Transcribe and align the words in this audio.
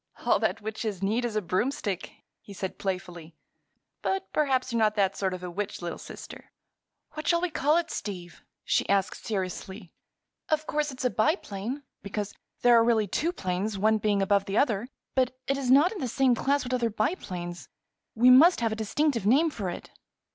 "All 0.25 0.39
that 0.39 0.61
witches 0.61 1.03
need 1.03 1.25
is 1.25 1.35
a 1.35 1.43
broomstick," 1.43 2.11
he 2.39 2.53
said 2.53 2.79
playfully. 2.79 3.35
"But 4.01 4.33
perhaps 4.33 4.73
you're 4.73 4.79
not 4.79 4.95
that 4.95 5.15
sort 5.15 5.31
of 5.31 5.43
a 5.43 5.51
witch, 5.51 5.79
little 5.79 5.99
sister." 5.99 6.49
"What 7.13 7.27
shall 7.27 7.39
we 7.39 7.51
call 7.51 7.77
it, 7.77 7.91
Steve?" 7.91 8.43
she 8.65 8.89
asked, 8.89 9.23
seriously. 9.23 9.93
"Of 10.49 10.65
course 10.65 10.89
it's 10.91 11.05
a 11.05 11.11
biplane, 11.11 11.83
because 12.01 12.33
there 12.63 12.75
are 12.79 12.83
really 12.83 13.05
two 13.05 13.31
planes, 13.31 13.77
one 13.77 13.99
being 13.99 14.23
above 14.23 14.45
the 14.45 14.57
other; 14.57 14.87
but 15.13 15.37
it 15.45 15.55
is 15.55 15.69
not 15.69 15.91
in 15.91 15.99
the 15.99 16.07
same 16.07 16.33
class 16.33 16.63
with 16.63 16.73
other 16.73 16.89
biplanes. 16.89 17.69
We 18.15 18.31
must 18.31 18.59
have 18.61 18.71
a 18.71 18.75
distinctive 18.81 19.27
name 19.27 19.51
for 19.51 19.69
it." 19.69 19.91